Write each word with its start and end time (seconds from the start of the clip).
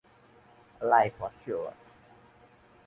I 0.81 0.83
like 0.85 1.21
what 1.21 1.31
you 1.45 1.59
are. 1.59 1.73